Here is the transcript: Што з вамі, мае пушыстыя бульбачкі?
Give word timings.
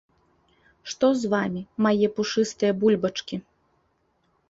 Што 0.93 1.09
з 1.25 1.31
вамі, 1.35 1.63
мае 1.89 2.07
пушыстыя 2.17 2.71
бульбачкі? 2.85 3.35